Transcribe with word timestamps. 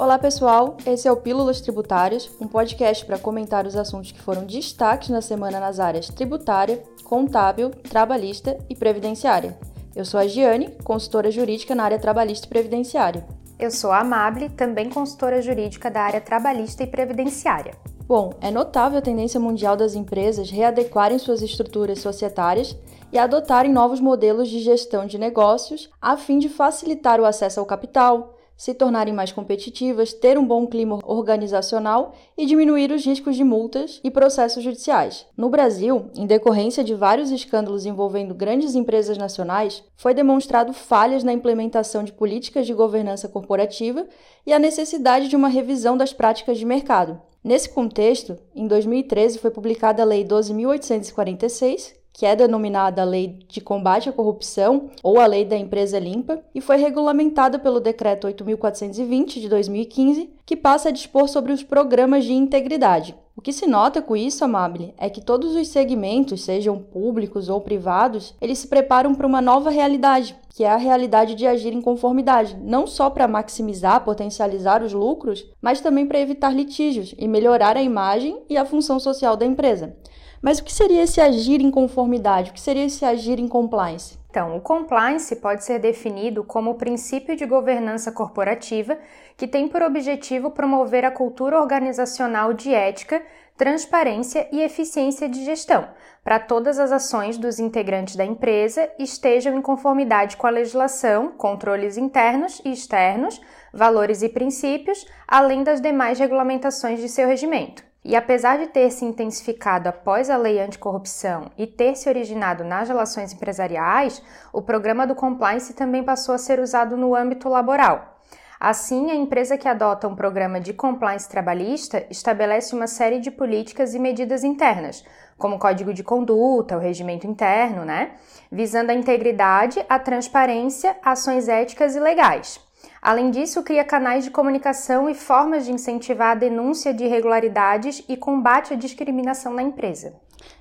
Olá, 0.00 0.18
pessoal. 0.18 0.78
Esse 0.86 1.06
é 1.06 1.12
o 1.12 1.16
Pílulas 1.18 1.60
Tributárias, 1.60 2.30
um 2.40 2.48
podcast 2.48 3.04
para 3.04 3.18
comentar 3.18 3.66
os 3.66 3.76
assuntos 3.76 4.10
que 4.10 4.22
foram 4.22 4.46
destaques 4.46 5.10
na 5.10 5.20
semana 5.20 5.60
nas 5.60 5.78
áreas 5.78 6.08
tributária, 6.08 6.82
contábil, 7.04 7.68
trabalhista 7.68 8.56
e 8.70 8.74
previdenciária. 8.74 9.58
Eu 9.94 10.06
sou 10.06 10.18
a 10.18 10.26
Giane, 10.26 10.74
consultora 10.84 11.30
jurídica 11.30 11.74
na 11.74 11.84
área 11.84 11.98
trabalhista 11.98 12.46
e 12.46 12.48
previdenciária. 12.48 13.26
Eu 13.58 13.70
sou 13.70 13.92
a 13.92 13.98
Amable, 13.98 14.48
também 14.48 14.88
consultora 14.88 15.42
jurídica 15.42 15.90
da 15.90 16.00
área 16.00 16.20
trabalhista 16.22 16.82
e 16.82 16.86
previdenciária. 16.86 17.74
Bom, 18.08 18.32
é 18.40 18.50
notável 18.50 19.00
a 19.00 19.02
tendência 19.02 19.38
mundial 19.38 19.76
das 19.76 19.94
empresas 19.94 20.50
readequarem 20.50 21.18
suas 21.18 21.42
estruturas 21.42 21.98
societárias 21.98 22.74
e 23.12 23.18
adotarem 23.18 23.70
novos 23.70 24.00
modelos 24.00 24.48
de 24.48 24.60
gestão 24.60 25.04
de 25.06 25.18
negócios 25.18 25.90
a 26.00 26.16
fim 26.16 26.38
de 26.38 26.48
facilitar 26.48 27.20
o 27.20 27.26
acesso 27.26 27.60
ao 27.60 27.66
capital, 27.66 28.39
se 28.60 28.74
tornarem 28.74 29.14
mais 29.14 29.32
competitivas, 29.32 30.12
ter 30.12 30.36
um 30.36 30.44
bom 30.44 30.66
clima 30.66 30.98
organizacional 31.02 32.12
e 32.36 32.44
diminuir 32.44 32.92
os 32.92 33.06
riscos 33.06 33.34
de 33.34 33.42
multas 33.42 34.02
e 34.04 34.10
processos 34.10 34.62
judiciais. 34.62 35.24
No 35.34 35.48
Brasil, 35.48 36.10
em 36.14 36.26
decorrência 36.26 36.84
de 36.84 36.94
vários 36.94 37.30
escândalos 37.30 37.86
envolvendo 37.86 38.34
grandes 38.34 38.74
empresas 38.74 39.16
nacionais, 39.16 39.82
foi 39.96 40.12
demonstrado 40.12 40.74
falhas 40.74 41.24
na 41.24 41.32
implementação 41.32 42.04
de 42.04 42.12
políticas 42.12 42.66
de 42.66 42.74
governança 42.74 43.30
corporativa 43.30 44.06
e 44.46 44.52
a 44.52 44.58
necessidade 44.58 45.28
de 45.28 45.36
uma 45.36 45.48
revisão 45.48 45.96
das 45.96 46.12
práticas 46.12 46.58
de 46.58 46.66
mercado. 46.66 47.18
Nesse 47.42 47.70
contexto, 47.70 48.36
em 48.54 48.66
2013 48.66 49.38
foi 49.38 49.50
publicada 49.50 50.02
a 50.02 50.04
Lei 50.04 50.22
12.846, 50.22 51.94
que 52.12 52.26
é 52.26 52.36
denominada 52.36 53.04
Lei 53.04 53.38
de 53.48 53.60
Combate 53.60 54.08
à 54.08 54.12
Corrupção 54.12 54.90
ou 55.02 55.18
a 55.18 55.26
Lei 55.26 55.44
da 55.44 55.56
Empresa 55.56 55.98
Limpa, 55.98 56.42
e 56.54 56.60
foi 56.60 56.76
regulamentada 56.76 57.58
pelo 57.58 57.80
Decreto 57.80 58.26
8.420 58.26 59.40
de 59.40 59.48
2015, 59.48 60.30
que 60.44 60.56
passa 60.56 60.88
a 60.88 60.92
dispor 60.92 61.28
sobre 61.28 61.52
os 61.52 61.62
programas 61.62 62.24
de 62.24 62.32
integridade. 62.32 63.14
O 63.40 63.42
que 63.42 63.54
se 63.54 63.66
nota 63.66 64.02
com 64.02 64.14
isso, 64.14 64.44
Amable, 64.44 64.92
é 64.98 65.08
que 65.08 65.22
todos 65.22 65.54
os 65.54 65.68
segmentos, 65.68 66.42
sejam 66.42 66.78
públicos 66.78 67.48
ou 67.48 67.58
privados, 67.58 68.34
eles 68.38 68.58
se 68.58 68.68
preparam 68.68 69.14
para 69.14 69.26
uma 69.26 69.40
nova 69.40 69.70
realidade, 69.70 70.36
que 70.54 70.62
é 70.62 70.68
a 70.68 70.76
realidade 70.76 71.34
de 71.34 71.46
agir 71.46 71.72
em 71.72 71.80
conformidade, 71.80 72.58
não 72.60 72.86
só 72.86 73.08
para 73.08 73.26
maximizar, 73.26 74.04
potencializar 74.04 74.82
os 74.82 74.92
lucros, 74.92 75.46
mas 75.62 75.80
também 75.80 76.06
para 76.06 76.20
evitar 76.20 76.54
litígios 76.54 77.14
e 77.16 77.26
melhorar 77.26 77.78
a 77.78 77.82
imagem 77.82 78.42
e 78.46 78.58
a 78.58 78.66
função 78.66 79.00
social 79.00 79.36
da 79.38 79.46
empresa. 79.46 79.96
Mas 80.42 80.58
o 80.58 80.64
que 80.64 80.72
seria 80.72 81.02
esse 81.02 81.20
agir 81.20 81.60
em 81.60 81.70
conformidade? 81.70 82.50
O 82.50 82.54
que 82.54 82.60
seria 82.60 82.86
esse 82.86 83.04
agir 83.04 83.38
em 83.38 83.46
compliance? 83.46 84.18
Então, 84.30 84.56
o 84.56 84.60
compliance 84.60 85.36
pode 85.36 85.64
ser 85.64 85.78
definido 85.78 86.42
como 86.44 86.70
o 86.70 86.76
princípio 86.76 87.36
de 87.36 87.44
governança 87.44 88.10
corporativa 88.10 88.96
que 89.36 89.46
tem 89.46 89.68
por 89.68 89.82
objetivo 89.82 90.50
promover 90.50 91.04
a 91.04 91.10
cultura 91.10 91.60
organizacional 91.60 92.54
de 92.54 92.72
ética, 92.72 93.22
transparência 93.54 94.48
e 94.50 94.62
eficiência 94.62 95.28
de 95.28 95.44
gestão, 95.44 95.86
para 96.24 96.38
todas 96.38 96.78
as 96.78 96.90
ações 96.90 97.36
dos 97.36 97.58
integrantes 97.58 98.16
da 98.16 98.24
empresa 98.24 98.88
estejam 98.98 99.58
em 99.58 99.60
conformidade 99.60 100.38
com 100.38 100.46
a 100.46 100.50
legislação, 100.50 101.32
controles 101.32 101.98
internos 101.98 102.62
e 102.64 102.72
externos, 102.72 103.38
valores 103.74 104.22
e 104.22 104.28
princípios, 104.28 105.04
além 105.28 105.62
das 105.62 105.82
demais 105.82 106.18
regulamentações 106.18 107.00
de 107.00 107.08
seu 107.10 107.28
regimento. 107.28 107.89
E 108.02 108.16
apesar 108.16 108.58
de 108.58 108.66
ter 108.68 108.90
se 108.90 109.04
intensificado 109.04 109.88
após 109.88 110.30
a 110.30 110.36
lei 110.36 110.58
anticorrupção 110.58 111.50
e 111.58 111.66
ter 111.66 111.94
se 111.96 112.08
originado 112.08 112.64
nas 112.64 112.88
relações 112.88 113.32
empresariais, 113.32 114.22
o 114.52 114.62
programa 114.62 115.06
do 115.06 115.14
compliance 115.14 115.74
também 115.74 116.02
passou 116.02 116.34
a 116.34 116.38
ser 116.38 116.60
usado 116.60 116.96
no 116.96 117.14
âmbito 117.14 117.48
laboral. 117.48 118.16
Assim, 118.58 119.10
a 119.10 119.14
empresa 119.14 119.56
que 119.56 119.68
adota 119.68 120.06
um 120.06 120.14
programa 120.14 120.60
de 120.60 120.74
compliance 120.74 121.28
trabalhista 121.28 122.06
estabelece 122.10 122.74
uma 122.74 122.86
série 122.86 123.18
de 123.18 123.30
políticas 123.30 123.94
e 123.94 123.98
medidas 123.98 124.44
internas, 124.44 125.02
como 125.38 125.56
o 125.56 125.58
código 125.58 125.94
de 125.94 126.04
conduta, 126.04 126.76
o 126.76 126.80
regimento 126.80 127.26
interno, 127.26 127.86
né? 127.86 128.12
Visando 128.52 128.92
a 128.92 128.94
integridade, 128.94 129.82
a 129.88 129.98
transparência, 129.98 130.94
ações 131.02 131.48
éticas 131.48 131.96
e 131.96 132.00
legais. 132.00 132.60
Além 133.02 133.30
disso, 133.30 133.62
cria 133.62 133.84
canais 133.84 134.24
de 134.24 134.30
comunicação 134.30 135.08
e 135.08 135.14
formas 135.14 135.64
de 135.64 135.72
incentivar 135.72 136.32
a 136.32 136.34
denúncia 136.34 136.92
de 136.92 137.04
irregularidades 137.04 138.04
e 138.08 138.16
combate 138.16 138.74
à 138.74 138.76
discriminação 138.76 139.54
na 139.54 139.62
empresa. 139.62 140.14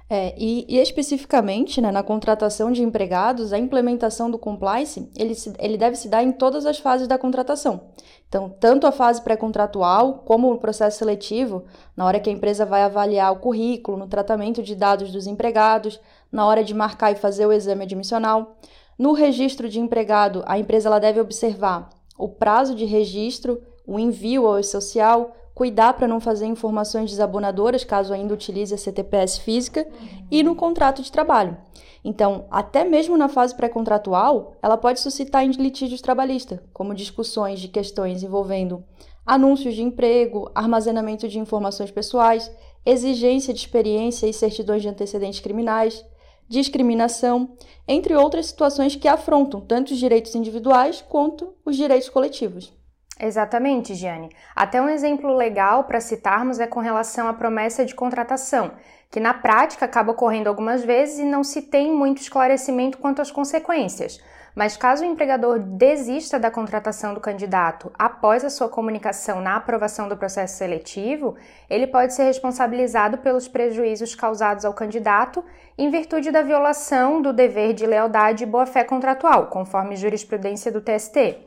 É, 0.10 0.34
e, 0.38 0.66
e, 0.68 0.80
especificamente 0.80 1.80
né, 1.80 1.92
na 1.92 2.02
contratação 2.02 2.72
de 2.72 2.82
empregados, 2.82 3.54
a 3.54 3.60
implementação 3.60 4.32
do 4.32 4.40
compliance 4.40 5.08
ele, 5.16 5.36
se, 5.36 5.54
ele 5.60 5.78
deve 5.78 5.96
se 5.96 6.08
dar 6.08 6.24
em 6.24 6.32
todas 6.32 6.66
as 6.66 6.80
fases 6.80 7.08
da 7.08 7.18
contratação. 7.18 7.92
Então, 8.28 8.50
tanto 8.50 8.88
a 8.88 8.92
fase 8.92 9.22
pré-contratual 9.22 10.24
como 10.26 10.52
o 10.52 10.58
processo 10.58 10.98
seletivo, 10.98 11.66
na 11.96 12.06
hora 12.06 12.20
que 12.20 12.30
a 12.30 12.34
empresa 12.34 12.66
vai 12.66 12.82
avaliar 12.82 13.32
o 13.32 13.40
currículo, 13.40 13.98
no 13.98 14.08
tratamento 14.08 14.64
de 14.64 14.76
dados 14.76 15.12
dos 15.12 15.28
empregados, 15.28 16.02
na 16.32 16.46
hora 16.46 16.64
de 16.64 16.74
marcar 16.74 17.12
e 17.12 17.16
fazer 17.16 17.46
o 17.46 17.54
exame 17.54 17.84
admissional. 17.84 18.58
No 18.98 19.14
registro 19.14 19.70
de 19.70 19.80
empregado, 19.80 20.44
a 20.48 20.58
empresa 20.58 20.90
ela 20.90 21.00
deve 21.00 21.22
observar 21.22 21.90
o 22.20 22.28
prazo 22.28 22.76
de 22.76 22.84
registro, 22.84 23.62
o 23.88 23.98
envio 23.98 24.46
ao 24.46 24.62
social, 24.62 25.34
cuidar 25.56 25.94
para 25.94 26.08
não 26.08 26.20
fazer 26.20 26.46
informações 26.46 27.10
desabonadoras, 27.10 27.84
caso 27.84 28.14
ainda 28.14 28.34
utilize 28.34 28.76
a 28.76 28.78
CTPS 28.78 29.40
física, 29.40 29.88
e 30.30 30.44
no 30.44 30.54
contrato 30.54 31.02
de 31.02 31.12
trabalho. 31.12 31.58
Então, 32.04 32.46
até 32.52 32.84
mesmo 32.84 33.18
na 33.18 33.28
fase 33.28 33.56
pré-contratual, 33.56 34.58
ela 34.62 34.78
pode 34.78 35.00
suscitar 35.00 35.44
em 35.44 35.52
litígios 35.52 36.02
trabalhistas, 36.02 36.60
como 36.74 36.94
discussões 36.94 37.60
de 37.60 37.68
questões 37.70 38.22
envolvendo 38.22 38.84
anúncios 39.26 39.76
de 39.76 39.84
emprego, 39.84 40.50
armazenamento 40.54 41.28
de 41.28 41.40
informações 41.40 41.92
pessoais, 41.92 42.52
exigência 42.86 43.54
de 43.54 43.60
experiência 43.60 44.28
e 44.28 44.34
certidões 44.34 44.82
de 44.82 44.90
antecedentes 44.90 45.40
criminais, 45.40 46.04
discriminação, 46.50 47.56
entre 47.88 48.16
outras 48.16 48.48
situações 48.48 48.96
que 48.96 49.08
afrontam 49.08 49.62
tanto 49.62 49.94
os 49.94 50.00
direitos 50.00 50.34
individuais 50.34 51.02
quanto 51.08 51.54
os 51.64 51.78
direitos 51.78 52.10
coletivos. 52.10 52.74
Exatamente, 53.20 53.94
Giane. 53.94 54.30
Até 54.56 54.82
um 54.82 54.90
exemplo 54.90 55.36
legal 55.36 55.84
para 55.84 56.00
citarmos 56.00 56.60
é 56.60 56.66
com 56.66 56.80
relação 56.80 57.28
à 57.28 57.34
promessa 57.34 57.86
de 57.86 57.94
contratação, 57.94 58.72
que 59.12 59.20
na 59.20 59.34
prática 59.34 59.86
acaba 59.86 60.12
ocorrendo 60.12 60.50
algumas 60.50 60.84
vezes 60.84 61.20
e 61.20 61.26
não 61.26 61.44
se 61.44 61.64
tem 61.64 61.92
muito 61.92 62.22
esclarecimento 62.22 62.98
quanto 62.98 63.22
às 63.22 63.30
consequências. 63.30 64.20
Mas 64.56 64.76
caso 64.76 65.04
o 65.04 65.06
empregador 65.06 65.60
desista 65.60 66.40
da 66.40 66.50
contratação 66.50 67.14
do 67.14 67.20
candidato 67.20 67.92
após 67.98 68.44
a 68.44 68.50
sua 68.50 68.68
comunicação 68.68 69.42
na 69.42 69.56
aprovação 69.56 70.10
do 70.10 70.18
processo 70.18 70.58
seletivo, 70.58 71.36
ele 71.70 71.88
pode 71.88 72.14
ser 72.14 72.24
responsabilizado 72.24 73.20
pelos 73.20 73.48
prejuízos 73.48 74.16
causados 74.16 74.66
ao 74.66 74.74
candidato 74.74 75.44
em 75.78 75.90
virtude 75.90 76.32
da 76.32 76.42
violação 76.42 77.22
do 77.22 77.32
dever 77.32 77.74
de 77.74 77.86
lealdade 77.86 78.44
e 78.44 78.48
boa-fé 78.48 78.84
contratual, 78.84 79.48
conforme 79.48 79.96
jurisprudência 79.96 80.72
do 80.72 80.82
TST. 80.82 81.38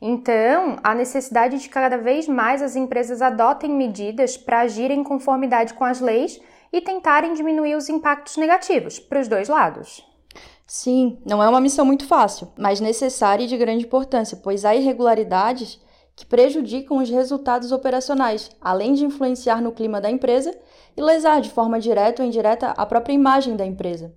Então, 0.00 0.78
há 0.82 0.94
necessidade 0.94 1.58
de 1.58 1.68
cada 1.68 1.96
vez 1.96 2.26
mais 2.26 2.60
as 2.60 2.74
empresas 2.74 3.22
adotem 3.22 3.70
medidas 3.70 4.36
para 4.36 4.60
agirem 4.60 5.00
em 5.00 5.04
conformidade 5.04 5.74
com 5.74 5.84
as 5.84 6.00
leis 6.00 6.40
e 6.72 6.80
tentarem 6.80 7.34
diminuir 7.34 7.76
os 7.76 7.88
impactos 7.88 8.36
negativos 8.36 8.98
para 8.98 9.20
os 9.20 9.28
dois 9.28 9.48
lados. 9.48 10.11
Sim, 10.74 11.18
não 11.26 11.42
é 11.42 11.48
uma 11.50 11.60
missão 11.60 11.84
muito 11.84 12.06
fácil, 12.06 12.50
mas 12.56 12.80
necessária 12.80 13.44
e 13.44 13.46
de 13.46 13.58
grande 13.58 13.84
importância, 13.84 14.38
pois 14.42 14.64
há 14.64 14.74
irregularidades 14.74 15.78
que 16.16 16.24
prejudicam 16.24 16.96
os 16.96 17.10
resultados 17.10 17.72
operacionais, 17.72 18.50
além 18.58 18.94
de 18.94 19.04
influenciar 19.04 19.60
no 19.60 19.72
clima 19.72 20.00
da 20.00 20.10
empresa 20.10 20.58
e 20.96 21.02
lesar 21.02 21.42
de 21.42 21.50
forma 21.50 21.78
direta 21.78 22.22
ou 22.22 22.26
indireta 22.26 22.70
a 22.70 22.86
própria 22.86 23.12
imagem 23.12 23.54
da 23.54 23.66
empresa. 23.66 24.14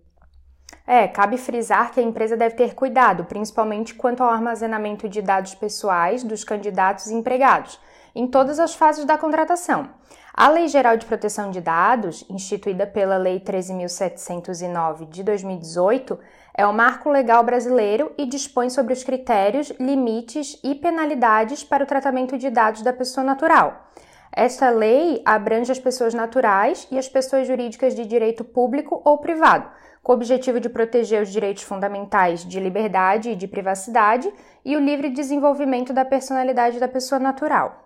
É, 0.88 1.10
cabe 1.10 1.36
frisar 1.36 1.92
que 1.92 2.00
a 2.00 2.04
empresa 2.04 2.38
deve 2.38 2.56
ter 2.56 2.74
cuidado, 2.74 3.26
principalmente 3.26 3.94
quanto 3.94 4.24
ao 4.24 4.30
armazenamento 4.30 5.10
de 5.10 5.22
dados 5.22 5.54
pessoais 5.56 6.24
dos 6.24 6.46
candidatos 6.46 7.08
e 7.08 7.16
empregados, 7.16 7.78
em 8.16 8.28
todas 8.28 8.62
as 8.62 8.74
fases 8.74 9.04
da 9.04 9.18
contratação. 9.18 9.90
A 10.38 10.50
Lei 10.50 10.68
Geral 10.68 10.98
de 10.98 11.06
Proteção 11.06 11.50
de 11.50 11.62
Dados, 11.62 12.26
instituída 12.30 12.86
pela 12.86 13.16
Lei 13.16 13.40
13.709 13.40 15.08
de 15.08 15.24
2018, 15.24 16.20
é 16.54 16.68
o 16.68 16.74
marco 16.74 17.10
legal 17.10 17.42
brasileiro 17.42 18.12
e 18.18 18.26
dispõe 18.26 18.70
sobre 18.70 18.92
os 18.92 19.02
critérios, 19.02 19.72
limites 19.80 20.60
e 20.62 20.76
penalidades 20.76 21.64
para 21.64 21.86
o 21.86 21.88
tratamento 21.88 22.38
de 22.38 22.50
dados 22.50 22.82
da 22.82 22.92
pessoa 22.92 23.24
natural. 23.24 23.90
Esta 24.30 24.70
lei 24.70 25.22
abrange 25.24 25.72
as 25.72 25.80
pessoas 25.80 26.14
naturais 26.14 26.86
e 26.92 27.00
as 27.00 27.08
pessoas 27.08 27.48
jurídicas 27.48 27.96
de 27.96 28.06
direito 28.06 28.44
público 28.44 29.02
ou 29.06 29.20
privado, 29.20 29.70
com 30.04 30.12
o 30.12 30.16
objetivo 30.16 30.60
de 30.60 30.68
proteger 30.68 31.24
os 31.24 31.32
direitos 31.32 31.64
fundamentais 31.64 32.44
de 32.44 32.60
liberdade 32.60 33.30
e 33.30 33.38
de 33.38 33.48
privacidade 33.48 34.30
e 34.66 34.76
o 34.76 34.82
livre 34.82 35.10
desenvolvimento 35.12 35.94
da 35.94 36.04
personalidade 36.04 36.78
da 36.78 36.90
pessoa 36.90 37.20
natural. 37.20 37.85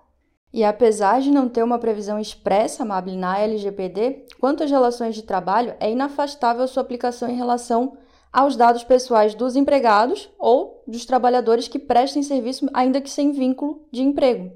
E 0.52 0.64
apesar 0.64 1.22
de 1.22 1.30
não 1.30 1.48
ter 1.48 1.64
uma 1.64 1.78
previsão 1.78 2.20
expressa 2.20 2.84
amable 2.84 3.16
na 3.16 3.40
LGPD, 3.40 4.26
quanto 4.40 4.64
às 4.64 4.72
relações 4.72 5.14
de 5.14 5.22
trabalho, 5.22 5.76
é 5.80 5.92
inafastável 5.92 6.68
sua 6.68 6.82
aplicação 6.82 7.30
em 7.30 7.36
relação 7.36 7.98
aos 8.34 8.56
dados 8.56 8.84
pessoais 8.84 9.36
dos 9.36 9.56
empregados 9.56 10.30
ou 10.40 10.84
dos 10.88 11.06
trabalhadores 11.06 11.68
que 11.68 11.80
prestem 11.80 12.24
serviço, 12.24 12.68
ainda 12.74 13.02
que 13.02 13.10
sem 13.10 13.32
vínculo 13.32 13.82
de 13.92 14.02
emprego. 14.02 14.52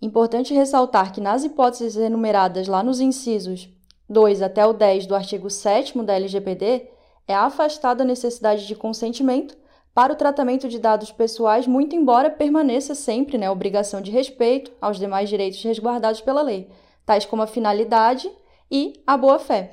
Importante 0.00 0.54
ressaltar 0.54 1.12
que 1.12 1.20
nas 1.20 1.44
hipóteses 1.44 1.96
enumeradas 1.96 2.68
lá 2.68 2.82
nos 2.82 3.00
incisos 3.00 3.70
2 4.08 4.42
até 4.42 4.64
o 4.64 4.72
10 4.72 5.06
do 5.06 5.14
artigo 5.14 5.50
7 5.50 6.00
da 6.02 6.14
LGPD, 6.14 6.88
é 7.26 7.34
afastada 7.34 8.02
a 8.02 8.06
necessidade 8.06 8.66
de 8.66 8.74
consentimento 8.74 9.56
para 9.96 10.12
o 10.12 10.16
tratamento 10.16 10.68
de 10.68 10.78
dados 10.78 11.10
pessoais, 11.10 11.66
muito 11.66 11.96
embora 11.96 12.28
permaneça 12.28 12.94
sempre 12.94 13.38
né, 13.38 13.46
a 13.46 13.50
obrigação 13.50 14.02
de 14.02 14.10
respeito 14.10 14.70
aos 14.78 14.98
demais 14.98 15.26
direitos 15.26 15.62
resguardados 15.62 16.20
pela 16.20 16.42
lei, 16.42 16.68
tais 17.06 17.24
como 17.24 17.40
a 17.40 17.46
finalidade 17.46 18.30
e 18.70 19.02
a 19.06 19.16
boa-fé. 19.16 19.72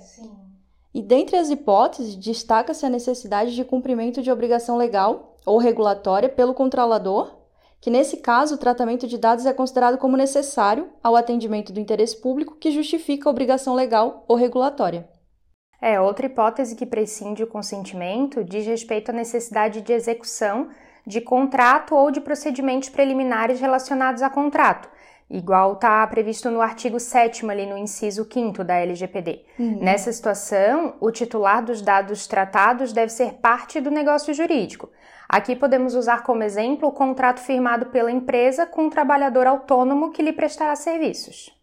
E 0.94 1.02
dentre 1.02 1.36
as 1.36 1.50
hipóteses, 1.50 2.16
destaca-se 2.16 2.86
a 2.86 2.90
necessidade 2.90 3.54
de 3.54 3.66
cumprimento 3.66 4.22
de 4.22 4.32
obrigação 4.32 4.78
legal 4.78 5.36
ou 5.46 5.58
regulatória 5.58 6.30
pelo 6.30 6.54
controlador, 6.54 7.30
que 7.82 7.90
nesse 7.90 8.16
caso 8.16 8.56
o 8.56 8.58
tratamento 8.58 9.06
de 9.06 9.18
dados 9.18 9.46
é 9.46 9.52
considerado 9.52 9.98
como 9.98 10.16
necessário 10.16 10.88
ao 11.04 11.18
atendimento 11.18 11.74
do 11.74 11.82
interesse 11.82 12.16
público 12.16 12.56
que 12.56 12.72
justifica 12.72 13.28
a 13.28 13.32
obrigação 13.32 13.74
legal 13.74 14.24
ou 14.26 14.38
regulatória. 14.38 15.06
É, 15.86 16.00
outra 16.00 16.28
hipótese 16.28 16.78
que 16.78 16.86
prescinde 16.86 17.44
o 17.44 17.48
consentimento 17.48 18.42
diz 18.42 18.66
respeito 18.66 19.10
à 19.10 19.14
necessidade 19.14 19.82
de 19.82 19.92
execução 19.92 20.70
de 21.06 21.20
contrato 21.20 21.94
ou 21.94 22.10
de 22.10 22.22
procedimentos 22.22 22.88
preliminares 22.88 23.60
relacionados 23.60 24.22
a 24.22 24.30
contrato, 24.30 24.88
igual 25.30 25.74
está 25.74 26.08
previsto 26.08 26.50
no 26.50 26.62
artigo 26.62 27.02
7 27.02 27.46
ali 27.52 27.66
no 27.66 27.78
inciso 27.78 28.26
5 28.32 28.64
da 28.64 28.76
LGPD. 28.76 29.44
Uhum. 29.60 29.80
Nessa 29.82 30.10
situação, 30.14 30.96
o 31.02 31.12
titular 31.12 31.62
dos 31.62 31.82
dados 31.82 32.28
tratados 32.28 32.94
deve 32.94 33.12
ser 33.12 33.34
parte 33.42 33.82
do 33.82 33.92
negócio 33.92 34.34
jurídico. 34.34 34.90
Aqui 35.28 35.54
podemos 35.54 35.96
usar 35.96 36.24
como 36.24 36.44
exemplo 36.44 36.88
o 36.88 36.94
contrato 36.94 37.42
firmado 37.42 37.88
pela 37.88 38.10
empresa 38.10 38.66
com 38.66 38.84
um 38.84 38.90
trabalhador 38.90 39.48
autônomo 39.48 40.12
que 40.12 40.22
lhe 40.22 40.32
prestará 40.32 40.78
serviços. 40.78 41.62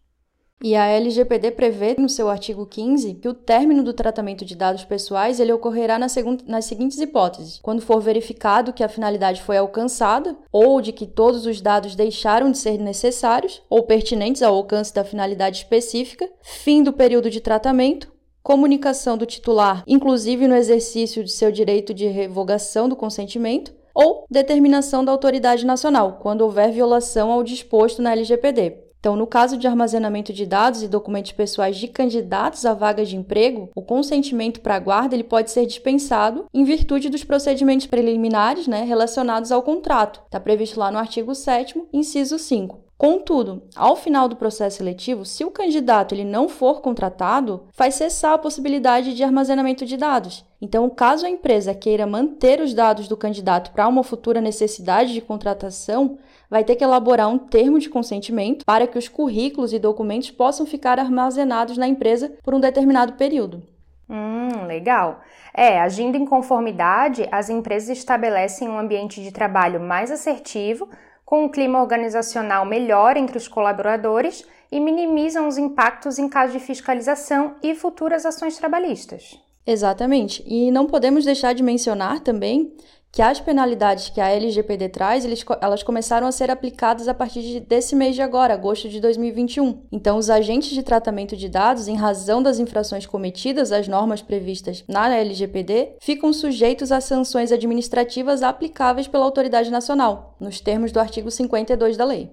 E 0.63 0.75
a 0.75 0.85
LGPD 0.85 1.51
prevê 1.51 1.95
no 1.97 2.07
seu 2.07 2.29
artigo 2.29 2.67
15 2.67 3.15
que 3.15 3.27
o 3.27 3.33
término 3.33 3.83
do 3.83 3.93
tratamento 3.93 4.45
de 4.45 4.55
dados 4.55 4.83
pessoais 4.83 5.39
ele 5.39 5.51
ocorrerá 5.51 5.97
nas, 5.97 6.15
nas 6.45 6.65
seguintes 6.65 6.99
hipóteses: 6.99 7.59
quando 7.63 7.81
for 7.81 7.99
verificado 7.99 8.71
que 8.71 8.83
a 8.83 8.89
finalidade 8.89 9.41
foi 9.41 9.57
alcançada 9.57 10.37
ou 10.51 10.79
de 10.79 10.91
que 10.91 11.07
todos 11.07 11.47
os 11.47 11.61
dados 11.61 11.95
deixaram 11.95 12.51
de 12.51 12.59
ser 12.59 12.77
necessários 12.77 13.63
ou 13.67 13.83
pertinentes 13.83 14.43
ao 14.43 14.53
alcance 14.53 14.93
da 14.93 15.03
finalidade 15.03 15.57
específica, 15.57 16.29
fim 16.43 16.83
do 16.83 16.93
período 16.93 17.29
de 17.29 17.41
tratamento, 17.41 18.11
comunicação 18.43 19.17
do 19.17 19.25
titular, 19.25 19.83
inclusive 19.87 20.47
no 20.47 20.55
exercício 20.55 21.23
de 21.23 21.31
seu 21.31 21.51
direito 21.51 21.91
de 21.91 22.05
revogação 22.05 22.87
do 22.87 22.95
consentimento, 22.95 23.73
ou 23.95 24.25
determinação 24.29 25.03
da 25.03 25.11
autoridade 25.11 25.65
nacional, 25.65 26.19
quando 26.21 26.41
houver 26.41 26.71
violação 26.71 27.31
ao 27.31 27.43
disposto 27.43 28.01
na 28.01 28.11
LGPD. 28.11 28.90
Então, 29.01 29.15
no 29.15 29.25
caso 29.25 29.57
de 29.57 29.65
armazenamento 29.65 30.31
de 30.31 30.45
dados 30.45 30.83
e 30.83 30.87
documentos 30.87 31.31
pessoais 31.31 31.75
de 31.75 31.87
candidatos 31.87 32.67
a 32.67 32.75
vagas 32.75 33.09
de 33.09 33.17
emprego, 33.17 33.71
o 33.75 33.81
consentimento 33.81 34.61
para 34.61 34.75
a 34.75 34.79
guarda 34.79 35.15
ele 35.15 35.23
pode 35.23 35.49
ser 35.49 35.65
dispensado 35.65 36.45
em 36.53 36.63
virtude 36.63 37.09
dos 37.09 37.23
procedimentos 37.23 37.87
preliminares 37.87 38.67
né, 38.67 38.83
relacionados 38.83 39.51
ao 39.51 39.63
contrato. 39.63 40.21
Está 40.25 40.39
previsto 40.39 40.79
lá 40.79 40.91
no 40.91 40.99
artigo 40.99 41.33
7 41.33 41.81
inciso 41.91 42.37
5. 42.37 42.91
Contudo, 42.95 43.63
ao 43.75 43.95
final 43.95 44.27
do 44.27 44.35
processo 44.35 44.77
seletivo, 44.77 45.25
se 45.25 45.43
o 45.43 45.49
candidato 45.49 46.13
ele 46.13 46.23
não 46.23 46.47
for 46.47 46.81
contratado, 46.81 47.63
faz 47.71 47.95
cessar 47.95 48.33
a 48.33 48.37
possibilidade 48.37 49.15
de 49.15 49.23
armazenamento 49.23 49.83
de 49.83 49.97
dados. 49.97 50.45
Então, 50.61 50.87
caso 50.87 51.25
a 51.25 51.29
empresa 51.29 51.73
queira 51.73 52.05
manter 52.05 52.61
os 52.61 52.75
dados 52.75 53.07
do 53.07 53.17
candidato 53.17 53.71
para 53.71 53.87
uma 53.87 54.03
futura 54.03 54.39
necessidade 54.39 55.11
de 55.11 55.21
contratação, 55.21 56.19
vai 56.51 56.65
ter 56.65 56.75
que 56.75 56.83
elaborar 56.83 57.29
um 57.29 57.37
termo 57.37 57.79
de 57.79 57.89
consentimento 57.89 58.65
para 58.65 58.85
que 58.85 58.97
os 58.97 59.07
currículos 59.07 59.71
e 59.71 59.79
documentos 59.79 60.29
possam 60.29 60.65
ficar 60.65 60.99
armazenados 60.99 61.77
na 61.77 61.87
empresa 61.87 62.33
por 62.43 62.53
um 62.53 62.59
determinado 62.59 63.13
período. 63.13 63.63
Hum, 64.09 64.67
legal. 64.67 65.21
É, 65.53 65.79
agindo 65.79 66.17
em 66.17 66.25
conformidade, 66.25 67.25
as 67.31 67.49
empresas 67.49 67.97
estabelecem 67.97 68.67
um 68.67 68.77
ambiente 68.77 69.23
de 69.23 69.31
trabalho 69.31 69.79
mais 69.79 70.11
assertivo, 70.11 70.89
com 71.23 71.45
um 71.45 71.49
clima 71.49 71.79
organizacional 71.79 72.65
melhor 72.65 73.15
entre 73.15 73.37
os 73.37 73.47
colaboradores 73.47 74.45
e 74.69 74.81
minimizam 74.81 75.47
os 75.47 75.57
impactos 75.57 76.19
em 76.19 76.27
caso 76.27 76.51
de 76.51 76.59
fiscalização 76.59 77.55
e 77.63 77.73
futuras 77.73 78.25
ações 78.25 78.57
trabalhistas. 78.57 79.39
Exatamente. 79.65 80.43
E 80.45 80.69
não 80.71 80.87
podemos 80.87 81.23
deixar 81.23 81.53
de 81.53 81.63
mencionar 81.63 82.19
também 82.19 82.73
que 83.11 83.21
as 83.21 83.41
penalidades 83.41 84.09
que 84.09 84.21
a 84.21 84.29
LGPD 84.29 84.87
traz, 84.87 85.25
eles, 85.25 85.43
elas 85.59 85.83
começaram 85.83 86.25
a 86.25 86.31
ser 86.31 86.49
aplicadas 86.49 87.09
a 87.09 87.13
partir 87.13 87.41
de, 87.41 87.59
desse 87.59 87.95
mês 87.95 88.15
de 88.15 88.21
agora, 88.21 88.53
agosto 88.53 88.87
de 88.87 89.01
2021. 89.01 89.83
Então, 89.91 90.17
os 90.17 90.29
agentes 90.29 90.69
de 90.69 90.81
tratamento 90.81 91.35
de 91.35 91.49
dados, 91.49 91.89
em 91.89 91.95
razão 91.95 92.41
das 92.41 92.57
infrações 92.57 93.05
cometidas 93.05 93.73
às 93.73 93.87
normas 93.87 94.21
previstas 94.21 94.85
na 94.87 95.13
LGPD, 95.13 95.97
ficam 95.99 96.31
sujeitos 96.31 96.91
a 96.91 97.01
sanções 97.01 97.51
administrativas 97.51 98.41
aplicáveis 98.41 99.07
pela 99.07 99.25
autoridade 99.25 99.69
nacional, 99.69 100.37
nos 100.39 100.61
termos 100.61 100.93
do 100.93 100.99
artigo 100.99 101.29
52 101.29 101.97
da 101.97 102.05
lei. 102.05 102.31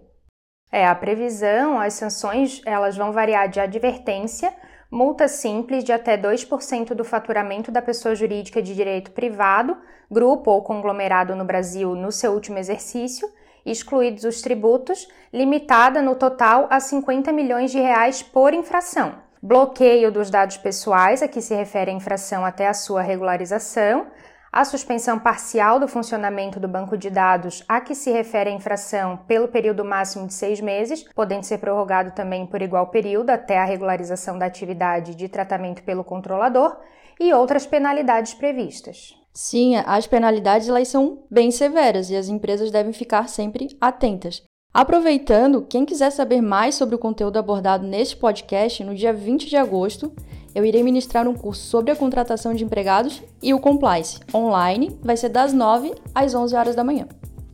É, 0.71 0.87
a 0.87 0.95
previsão, 0.95 1.81
as 1.81 1.95
sanções, 1.95 2.61
elas 2.65 2.97
vão 2.97 3.11
variar 3.11 3.49
de 3.49 3.59
advertência 3.59 4.53
multa 4.91 5.29
simples 5.29 5.85
de 5.85 5.93
até 5.93 6.17
2% 6.17 6.95
do 6.95 7.05
faturamento 7.05 7.71
da 7.71 7.83
pessoa 7.83 8.15
jurídica 8.15 8.63
de 8.63 8.75
direito 8.75 9.11
privado, 9.11 9.77
grupo 10.11 10.51
ou 10.51 10.63
conglomerado 10.63 11.37
no 11.37 11.45
Brasil 11.45 11.95
no 11.95 12.11
seu 12.11 12.33
último 12.33 12.59
exercício, 12.59 13.31
excluídos 13.65 14.25
os 14.25 14.41
tributos, 14.41 15.07
limitada 15.33 16.01
no 16.01 16.15
total 16.15 16.67
a 16.71 16.81
50 16.81 17.31
milhões 17.33 17.71
de 17.71 17.79
reais 17.79 18.23
por 18.23 18.55
infração. 18.55 19.15
Bloqueio 19.43 20.11
dos 20.11 20.31
dados 20.31 20.57
pessoais, 20.57 21.23
a 21.23 21.29
que 21.29 21.41
se 21.41 21.55
refere 21.55 21.91
a 21.91 21.95
infração 21.95 22.45
até 22.45 22.67
a 22.67 22.75
sua 22.75 23.03
regularização, 23.03 24.07
a 24.53 24.65
suspensão 24.65 25.19
parcial 25.19 25.79
do 25.79 25.87
funcionamento 25.87 26.59
do 26.59 26.67
banco 26.67 26.97
de 26.97 27.11
dados 27.11 27.63
a 27.69 27.81
que 27.81 27.95
se 27.95 28.11
refere 28.11 28.51
a 28.51 28.55
infração 28.55 29.19
pelo 29.29 29.49
período 29.49 29.85
máximo 29.85 30.27
de 30.27 30.35
seis 30.35 30.61
meses, 30.61 31.05
podendo 31.15 31.45
ser 31.45 31.59
prorrogado 31.59 32.13
também 32.13 32.47
por 32.47 32.63
igual 32.63 32.89
período 32.89 33.31
até 33.31 33.59
a 33.59 33.65
regularização 33.65 34.39
da 34.39 34.47
atividade 34.47 35.15
de 35.15 35.29
tratamento 35.29 35.83
pelo 35.83 36.05
controlador, 36.05 36.77
e 37.21 37.33
outras 37.33 37.67
penalidades 37.67 38.35
previstas. 38.35 39.15
Sim, 39.35 39.77
as 39.77 40.07
penalidades 40.07 40.69
elas 40.69 40.89
são 40.89 41.25
bem 41.31 41.51
severas 41.51 42.11
e 42.11 42.17
as 42.17 42.29
empresas 42.29 42.71
devem 42.71 42.93
ficar 42.93 43.29
sempre 43.29 43.77
atentas. 43.81 44.43
Aproveitando, 44.73 45.67
quem 45.69 45.85
quiser 45.85 46.11
saber 46.11 46.41
mais 46.41 46.75
sobre 46.75 46.95
o 46.95 46.99
conteúdo 46.99 47.39
abordado 47.39 47.87
neste 47.87 48.17
podcast, 48.17 48.85
no 48.85 48.95
dia 48.95 49.13
20 49.13 49.49
de 49.49 49.57
agosto, 49.57 50.13
eu 50.59 50.65
irei 50.65 50.83
ministrar 50.83 51.29
um 51.29 51.35
curso 51.35 51.63
sobre 51.63 51.93
a 51.93 51.97
contratação 51.97 52.53
de 52.53 52.65
empregados 52.65 53.23
e 53.41 53.55
o 53.55 53.61
compliance 53.61 54.19
online, 54.35 54.99
vai 55.01 55.17
ser 55.17 55.29
das 55.29 55.53
9 55.53 55.95
às 56.13 56.35
11 56.35 56.57
horas 56.57 56.75
da 56.75 56.83
manhã. 56.83 57.07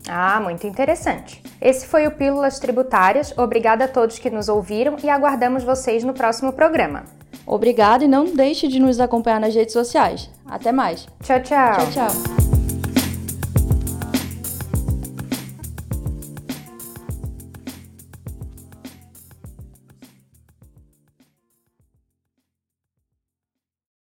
Ah, 0.09 0.41
muito 0.41 0.67
interessante. 0.67 1.43
Esse 1.61 1.87
foi 1.87 2.07
o 2.07 2.11
Pílulas 2.11 2.59
Tributárias. 2.59 3.37
Obrigada 3.37 3.85
a 3.85 3.89
todos 3.89 4.19
que 4.19 4.31
nos 4.31 4.49
ouviram 4.49 4.97
e 5.03 5.09
aguardamos 5.11 5.65
vocês 5.65 6.03
no 6.03 6.15
próximo 6.15 6.53
programa. 6.53 7.05
Obrigada 7.47 8.05
e 8.05 8.09
não 8.09 8.25
deixe 8.25 8.69
de 8.69 8.81
nos 8.81 8.99
acompanhar 8.99 9.41
nas 9.41 9.55
redes 9.55 9.75
sociais. 9.75 10.31
Até 10.47 10.73
mais. 10.73 11.07
Tchau, 11.23 11.41
tchau. 11.43 11.77
Tchau, 11.77 11.91
tchau. 11.91 12.34